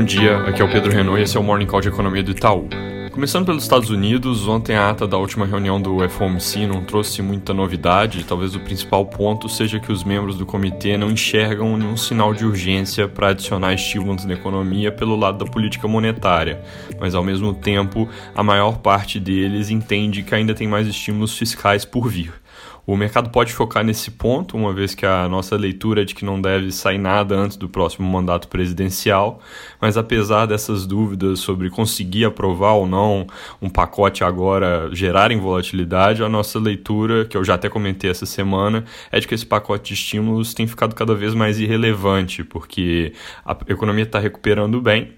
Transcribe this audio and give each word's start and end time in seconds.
Bom 0.00 0.06
dia, 0.06 0.38
aqui 0.44 0.62
é 0.62 0.64
o 0.64 0.70
Pedro 0.70 0.90
Renault 0.90 1.20
e 1.20 1.24
esse 1.24 1.36
é 1.36 1.40
o 1.40 1.42
Morning 1.42 1.66
Call 1.66 1.82
de 1.82 1.88
Economia 1.88 2.22
do 2.22 2.30
Itaú. 2.30 2.70
Começando 3.12 3.44
pelos 3.44 3.64
Estados 3.64 3.90
Unidos, 3.90 4.48
ontem 4.48 4.74
a 4.74 4.88
ata 4.88 5.06
da 5.06 5.18
última 5.18 5.44
reunião 5.44 5.78
do 5.78 6.08
FOMC 6.08 6.66
não 6.66 6.82
trouxe 6.82 7.20
muita 7.20 7.52
novidade. 7.52 8.24
Talvez 8.24 8.54
o 8.54 8.60
principal 8.60 9.04
ponto 9.04 9.46
seja 9.46 9.78
que 9.78 9.92
os 9.92 10.02
membros 10.02 10.38
do 10.38 10.46
comitê 10.46 10.96
não 10.96 11.10
enxergam 11.10 11.76
nenhum 11.76 11.98
sinal 11.98 12.32
de 12.32 12.46
urgência 12.46 13.06
para 13.06 13.28
adicionar 13.28 13.74
estímulos 13.74 14.24
na 14.24 14.32
economia 14.32 14.90
pelo 14.90 15.14
lado 15.14 15.44
da 15.44 15.50
política 15.50 15.86
monetária, 15.86 16.62
mas 16.98 17.14
ao 17.14 17.22
mesmo 17.22 17.52
tempo 17.52 18.08
a 18.34 18.42
maior 18.42 18.78
parte 18.78 19.20
deles 19.20 19.68
entende 19.68 20.22
que 20.22 20.34
ainda 20.34 20.54
tem 20.54 20.66
mais 20.66 20.88
estímulos 20.88 21.36
fiscais 21.36 21.84
por 21.84 22.08
vir. 22.08 22.32
O 22.90 22.96
mercado 22.96 23.30
pode 23.30 23.52
focar 23.52 23.84
nesse 23.84 24.10
ponto, 24.10 24.56
uma 24.56 24.72
vez 24.72 24.96
que 24.96 25.06
a 25.06 25.28
nossa 25.28 25.54
leitura 25.54 26.02
é 26.02 26.04
de 26.04 26.12
que 26.12 26.24
não 26.24 26.40
deve 26.42 26.72
sair 26.72 26.98
nada 26.98 27.36
antes 27.36 27.56
do 27.56 27.68
próximo 27.68 28.10
mandato 28.10 28.48
presidencial, 28.48 29.40
mas 29.80 29.96
apesar 29.96 30.46
dessas 30.46 30.86
dúvidas 30.86 31.38
sobre 31.38 31.70
conseguir 31.70 32.24
aprovar 32.24 32.72
ou 32.72 32.88
não 32.88 33.28
um 33.62 33.70
pacote 33.70 34.24
agora 34.24 34.90
gerarem 34.92 35.38
volatilidade, 35.38 36.24
a 36.24 36.28
nossa 36.28 36.58
leitura, 36.58 37.24
que 37.26 37.36
eu 37.36 37.44
já 37.44 37.54
até 37.54 37.68
comentei 37.68 38.10
essa 38.10 38.26
semana, 38.26 38.84
é 39.12 39.20
de 39.20 39.28
que 39.28 39.36
esse 39.36 39.46
pacote 39.46 39.90
de 39.90 39.94
estímulos 39.94 40.52
tem 40.52 40.66
ficado 40.66 40.92
cada 40.92 41.14
vez 41.14 41.32
mais 41.32 41.60
irrelevante, 41.60 42.42
porque 42.42 43.12
a 43.46 43.56
economia 43.68 44.02
está 44.02 44.18
recuperando 44.18 44.80
bem 44.80 45.12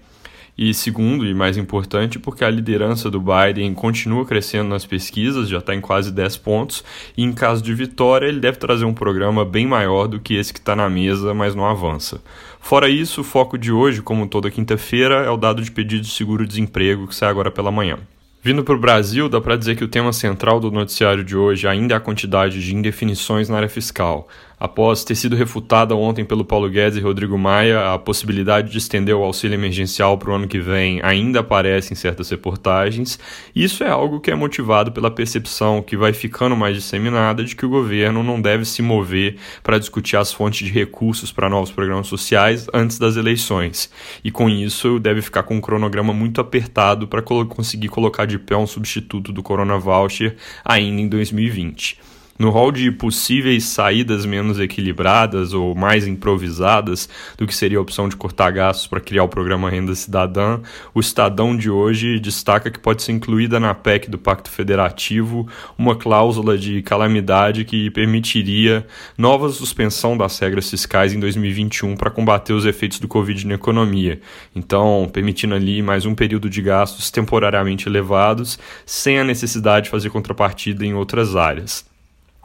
e 0.57 0.73
segundo, 0.73 1.25
e 1.25 1.33
mais 1.33 1.57
importante, 1.57 2.19
porque 2.19 2.45
a 2.45 2.49
liderança 2.49 3.09
do 3.09 3.19
Biden 3.19 3.73
continua 3.73 4.25
crescendo 4.25 4.69
nas 4.69 4.85
pesquisas, 4.85 5.49
já 5.49 5.57
está 5.57 5.73
em 5.73 5.81
quase 5.81 6.11
10 6.11 6.37
pontos, 6.37 6.83
e 7.17 7.23
em 7.23 7.33
caso 7.33 7.63
de 7.63 7.73
vitória, 7.73 8.27
ele 8.27 8.39
deve 8.39 8.57
trazer 8.57 8.85
um 8.85 8.93
programa 8.93 9.43
bem 9.43 9.65
maior 9.65 10.07
do 10.07 10.19
que 10.19 10.35
esse 10.35 10.53
que 10.53 10.59
está 10.59 10.75
na 10.75 10.89
mesa, 10.89 11.33
mas 11.33 11.55
não 11.55 11.65
avança. 11.65 12.21
Fora 12.59 12.87
isso, 12.87 13.21
o 13.21 13.23
foco 13.23 13.57
de 13.57 13.71
hoje, 13.71 14.01
como 14.01 14.27
toda 14.27 14.51
quinta-feira, 14.51 15.15
é 15.23 15.29
o 15.29 15.37
dado 15.37 15.61
de 15.61 15.71
pedido 15.71 16.01
de 16.01 16.11
seguro-desemprego 16.11 17.07
que 17.07 17.15
sai 17.15 17.29
agora 17.29 17.51
pela 17.51 17.71
manhã. 17.71 17.97
Vindo 18.45 18.61
para 18.61 18.75
o 18.75 18.79
Brasil, 18.79 19.29
dá 19.29 19.39
para 19.39 19.55
dizer 19.55 19.77
que 19.77 19.85
o 19.85 19.87
tema 19.87 20.11
central 20.11 20.59
do 20.59 20.69
noticiário 20.69 21.23
de 21.23 21.33
hoje 21.33 21.65
ainda 21.65 21.93
é 21.93 21.97
a 21.97 21.99
quantidade 22.01 22.61
de 22.61 22.75
indefinições 22.75 23.47
na 23.47 23.55
área 23.55 23.69
fiscal. 23.69 24.27
Após 24.63 25.03
ter 25.03 25.15
sido 25.15 25.35
refutada 25.35 25.93
ontem 25.93 26.23
pelo 26.23 26.45
Paulo 26.45 26.69
Guedes 26.69 26.97
e 26.97 27.01
Rodrigo 27.01 27.37
Maia, 27.37 27.93
a 27.93 27.99
possibilidade 27.99 28.71
de 28.71 28.77
estender 28.77 29.13
o 29.13 29.21
auxílio 29.21 29.55
emergencial 29.55 30.17
para 30.17 30.31
o 30.31 30.33
ano 30.33 30.47
que 30.47 30.57
vem 30.57 31.01
ainda 31.03 31.41
aparece 31.41 31.91
em 31.91 31.97
certas 31.97 32.29
reportagens. 32.29 33.19
Isso 33.53 33.83
é 33.83 33.89
algo 33.89 34.21
que 34.21 34.31
é 34.31 34.35
motivado 34.35 34.89
pela 34.93 35.11
percepção 35.11 35.81
que 35.81 35.97
vai 35.97 36.13
ficando 36.13 36.55
mais 36.55 36.77
disseminada 36.77 37.43
de 37.43 37.57
que 37.57 37.65
o 37.65 37.69
governo 37.69 38.23
não 38.23 38.39
deve 38.39 38.63
se 38.63 38.81
mover 38.81 39.35
para 39.61 39.77
discutir 39.77 40.15
as 40.15 40.31
fontes 40.31 40.65
de 40.65 40.73
recursos 40.73 41.29
para 41.29 41.49
novos 41.49 41.69
programas 41.69 42.07
sociais 42.07 42.65
antes 42.73 42.97
das 42.97 43.17
eleições. 43.17 43.91
E 44.23 44.31
com 44.31 44.49
isso, 44.49 44.97
deve 44.97 45.21
ficar 45.21 45.43
com 45.43 45.57
um 45.57 45.61
cronograma 45.61 46.13
muito 46.13 46.39
apertado 46.39 47.05
para 47.05 47.21
conseguir 47.21 47.89
colocar 47.89 48.23
de 48.25 48.39
pé 48.39 48.55
um 48.55 48.65
substituto 48.65 49.33
do 49.33 49.43
Corona 49.43 49.77
Voucher 49.77 50.37
ainda 50.63 51.01
em 51.01 51.09
2020. 51.09 52.13
No 52.43 52.49
rol 52.49 52.73
de 52.73 52.91
possíveis 52.91 53.63
saídas 53.63 54.25
menos 54.25 54.59
equilibradas 54.59 55.53
ou 55.53 55.73
mais 55.73 56.05
improvisadas 56.05 57.07
do 57.37 57.47
que 57.47 57.55
seria 57.55 57.77
a 57.77 57.81
opção 57.81 58.09
de 58.09 58.17
cortar 58.17 58.51
gastos 58.51 58.85
para 58.85 58.99
criar 58.99 59.23
o 59.23 59.29
programa 59.29 59.69
Renda 59.69 59.95
Cidadã, 59.95 60.59
o 60.93 60.99
Estadão 60.99 61.55
de 61.55 61.69
hoje 61.69 62.19
destaca 62.19 62.69
que 62.69 62.79
pode 62.79 63.01
ser 63.01 63.13
incluída 63.13 63.61
na 63.61 63.73
PEC 63.73 64.09
do 64.09 64.17
Pacto 64.17 64.51
Federativo 64.51 65.47
uma 65.77 65.95
cláusula 65.95 66.57
de 66.57 66.81
calamidade 66.81 67.63
que 67.63 67.89
permitiria 67.91 68.85
nova 69.17 69.47
suspensão 69.47 70.17
das 70.17 70.37
regras 70.37 70.69
fiscais 70.69 71.13
em 71.13 71.21
2021 71.21 71.95
para 71.95 72.11
combater 72.11 72.51
os 72.51 72.65
efeitos 72.65 72.99
do 72.99 73.07
Covid 73.07 73.47
na 73.47 73.53
economia. 73.53 74.19
Então, 74.53 75.09
permitindo 75.13 75.55
ali 75.55 75.81
mais 75.81 76.05
um 76.05 76.13
período 76.13 76.49
de 76.49 76.61
gastos 76.61 77.09
temporariamente 77.09 77.87
elevados, 77.87 78.59
sem 78.85 79.17
a 79.17 79.23
necessidade 79.23 79.85
de 79.85 79.91
fazer 79.91 80.09
contrapartida 80.09 80.85
em 80.85 80.93
outras 80.93 81.37
áreas. 81.37 81.92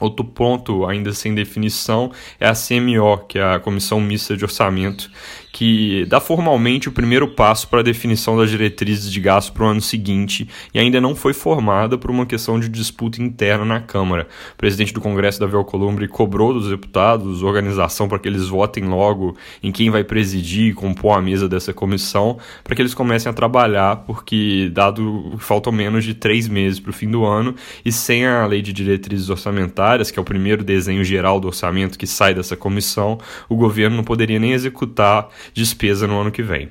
Outro 0.00 0.24
ponto, 0.24 0.86
ainda 0.86 1.12
sem 1.12 1.34
definição, 1.34 2.10
é 2.38 2.48
a 2.48 2.52
CMO, 2.52 3.18
que 3.28 3.38
é 3.38 3.54
a 3.54 3.58
Comissão 3.58 4.00
Mista 4.00 4.36
de 4.36 4.44
Orçamento, 4.44 5.10
que 5.52 6.04
dá 6.06 6.20
formalmente 6.20 6.88
o 6.88 6.92
primeiro 6.92 7.26
passo 7.26 7.66
para 7.66 7.80
a 7.80 7.82
definição 7.82 8.36
das 8.36 8.48
diretrizes 8.48 9.10
de 9.10 9.20
gasto 9.20 9.52
para 9.52 9.64
o 9.64 9.66
ano 9.66 9.80
seguinte 9.80 10.48
e 10.72 10.78
ainda 10.78 11.00
não 11.00 11.16
foi 11.16 11.32
formada 11.32 11.98
por 11.98 12.12
uma 12.12 12.26
questão 12.26 12.60
de 12.60 12.68
disputa 12.68 13.20
interna 13.20 13.64
na 13.64 13.80
Câmara. 13.80 14.28
O 14.54 14.56
presidente 14.56 14.94
do 14.94 15.00
Congresso, 15.00 15.40
Davi 15.40 15.56
Alcolumbre, 15.56 16.06
cobrou 16.06 16.52
dos 16.52 16.68
deputados 16.68 17.42
organização 17.42 18.08
para 18.08 18.20
que 18.20 18.28
eles 18.28 18.46
votem 18.46 18.84
logo 18.84 19.36
em 19.60 19.72
quem 19.72 19.90
vai 19.90 20.04
presidir 20.04 20.70
e 20.70 20.74
compor 20.74 21.18
a 21.18 21.20
mesa 21.20 21.48
dessa 21.48 21.72
comissão, 21.72 22.38
para 22.62 22.76
que 22.76 22.82
eles 22.82 22.94
comecem 22.94 23.28
a 23.28 23.32
trabalhar, 23.32 24.04
porque, 24.06 24.70
dado 24.72 25.34
faltam 25.38 25.72
menos 25.72 26.04
de 26.04 26.14
três 26.14 26.46
meses 26.46 26.78
para 26.78 26.90
o 26.90 26.92
fim 26.92 27.10
do 27.10 27.24
ano 27.24 27.54
e 27.84 27.90
sem 27.90 28.26
a 28.26 28.46
lei 28.46 28.62
de 28.62 28.72
diretrizes 28.72 29.28
orçamentárias, 29.28 29.87
que 30.10 30.18
é 30.18 30.22
o 30.22 30.24
primeiro 30.24 30.62
desenho 30.62 31.02
geral 31.04 31.40
do 31.40 31.48
orçamento 31.48 31.98
que 31.98 32.06
sai 32.06 32.34
dessa 32.34 32.56
comissão, 32.56 33.18
o 33.48 33.56
governo 33.56 33.96
não 33.96 34.04
poderia 34.04 34.38
nem 34.38 34.52
executar 34.52 35.28
despesa 35.54 36.06
no 36.06 36.20
ano 36.20 36.30
que 36.30 36.42
vem. 36.42 36.70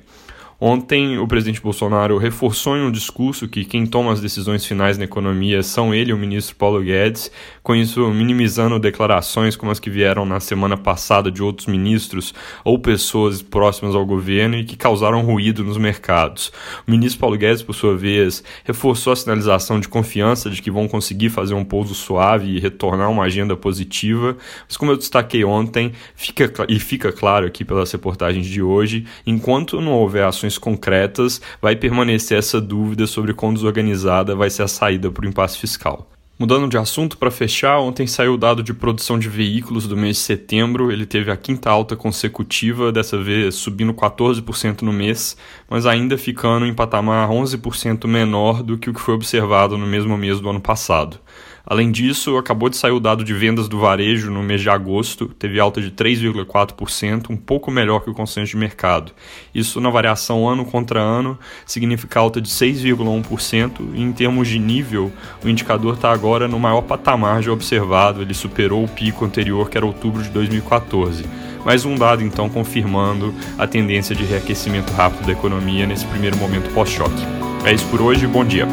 Ontem, 0.60 1.16
o 1.18 1.28
presidente 1.28 1.60
Bolsonaro 1.60 2.18
reforçou 2.18 2.76
em 2.76 2.82
um 2.82 2.90
discurso 2.90 3.46
que 3.46 3.64
quem 3.64 3.86
toma 3.86 4.12
as 4.12 4.20
decisões 4.20 4.66
finais 4.66 4.98
na 4.98 5.04
economia 5.04 5.62
são 5.62 5.94
ele 5.94 6.10
e 6.10 6.12
o 6.12 6.18
ministro 6.18 6.56
Paulo 6.56 6.82
Guedes, 6.82 7.30
com 7.62 7.76
isso 7.76 8.10
minimizando 8.10 8.76
declarações 8.76 9.54
como 9.54 9.70
as 9.70 9.78
que 9.78 9.88
vieram 9.88 10.26
na 10.26 10.40
semana 10.40 10.76
passada 10.76 11.30
de 11.30 11.44
outros 11.44 11.68
ministros 11.68 12.34
ou 12.64 12.76
pessoas 12.76 13.40
próximas 13.40 13.94
ao 13.94 14.04
governo 14.04 14.56
e 14.56 14.64
que 14.64 14.76
causaram 14.76 15.22
ruído 15.22 15.62
nos 15.62 15.76
mercados. 15.76 16.50
O 16.84 16.90
ministro 16.90 17.20
Paulo 17.20 17.36
Guedes, 17.36 17.62
por 17.62 17.74
sua 17.74 17.96
vez, 17.96 18.42
reforçou 18.64 19.12
a 19.12 19.16
sinalização 19.16 19.78
de 19.78 19.86
confiança 19.86 20.50
de 20.50 20.60
que 20.60 20.72
vão 20.72 20.88
conseguir 20.88 21.30
fazer 21.30 21.54
um 21.54 21.64
pouso 21.64 21.94
suave 21.94 22.48
e 22.48 22.58
retornar 22.58 23.08
uma 23.08 23.22
agenda 23.22 23.56
positiva, 23.56 24.36
mas 24.66 24.76
como 24.76 24.90
eu 24.90 24.96
destaquei 24.96 25.44
ontem, 25.44 25.92
fica, 26.16 26.52
e 26.68 26.80
fica 26.80 27.12
claro 27.12 27.46
aqui 27.46 27.64
pelas 27.64 27.92
reportagens 27.92 28.46
de 28.46 28.60
hoje, 28.60 29.06
enquanto 29.24 29.80
não 29.80 29.92
houver 29.92 30.24
ações 30.24 30.47
ações 30.48 30.58
concretas, 30.58 31.40
vai 31.60 31.76
permanecer 31.76 32.38
essa 32.38 32.60
dúvida 32.60 33.06
sobre 33.06 33.34
quão 33.34 33.52
desorganizada 33.52 34.34
vai 34.34 34.50
ser 34.50 34.62
a 34.62 34.68
saída 34.68 35.10
para 35.10 35.24
o 35.24 35.28
impasse 35.28 35.58
fiscal. 35.58 36.08
Mudando 36.38 36.68
de 36.68 36.78
assunto 36.78 37.18
para 37.18 37.32
fechar, 37.32 37.80
ontem 37.80 38.06
saiu 38.06 38.34
o 38.34 38.38
dado 38.38 38.62
de 38.62 38.72
produção 38.72 39.18
de 39.18 39.28
veículos 39.28 39.88
do 39.88 39.96
mês 39.96 40.18
de 40.18 40.22
setembro. 40.22 40.92
Ele 40.92 41.04
teve 41.04 41.32
a 41.32 41.36
quinta 41.36 41.68
alta 41.68 41.96
consecutiva, 41.96 42.92
dessa 42.92 43.20
vez 43.20 43.56
subindo 43.56 43.92
14% 43.92 44.82
no 44.82 44.92
mês, 44.92 45.36
mas 45.68 45.84
ainda 45.84 46.16
ficando 46.16 46.64
em 46.64 46.72
patamar 46.72 47.28
11% 47.28 48.06
menor 48.06 48.62
do 48.62 48.78
que 48.78 48.88
o 48.88 48.94
que 48.94 49.00
foi 49.00 49.14
observado 49.14 49.76
no 49.76 49.86
mesmo 49.86 50.16
mês 50.16 50.38
do 50.38 50.48
ano 50.48 50.60
passado. 50.60 51.18
Além 51.70 51.92
disso, 51.92 52.38
acabou 52.38 52.70
de 52.70 52.78
sair 52.78 52.92
o 52.92 52.98
dado 52.98 53.22
de 53.22 53.34
vendas 53.34 53.68
do 53.68 53.78
varejo 53.78 54.30
no 54.30 54.42
mês 54.42 54.62
de 54.62 54.70
agosto, 54.70 55.28
teve 55.28 55.60
alta 55.60 55.82
de 55.82 55.90
3,4%, 55.90 57.28
um 57.28 57.36
pouco 57.36 57.70
melhor 57.70 58.00
que 58.00 58.08
o 58.08 58.14
consenso 58.14 58.52
de 58.52 58.56
mercado. 58.56 59.12
Isso 59.54 59.78
na 59.78 59.90
variação 59.90 60.48
ano 60.48 60.64
contra 60.64 60.98
ano 60.98 61.38
significa 61.66 62.20
alta 62.20 62.40
de 62.40 62.48
6,1% 62.48 63.80
e 63.92 64.00
em 64.00 64.10
termos 64.12 64.48
de 64.48 64.58
nível, 64.58 65.12
o 65.44 65.48
indicador 65.48 65.96
está 65.96 66.10
agora 66.10 66.48
no 66.48 66.58
maior 66.58 66.80
patamar 66.80 67.42
já 67.42 67.52
observado, 67.52 68.22
ele 68.22 68.32
superou 68.32 68.82
o 68.82 68.88
pico 68.88 69.26
anterior 69.26 69.68
que 69.68 69.76
era 69.76 69.84
outubro 69.84 70.22
de 70.22 70.30
2014. 70.30 71.26
Mais 71.66 71.84
um 71.84 71.96
dado 71.96 72.24
então 72.24 72.48
confirmando 72.48 73.34
a 73.58 73.66
tendência 73.66 74.16
de 74.16 74.24
reaquecimento 74.24 74.90
rápido 74.94 75.26
da 75.26 75.32
economia 75.32 75.86
nesse 75.86 76.06
primeiro 76.06 76.38
momento 76.38 76.72
pós-choque. 76.72 77.22
É 77.66 77.74
isso 77.74 77.86
por 77.88 78.00
hoje, 78.00 78.26
bom 78.26 78.42
dia. 78.42 78.66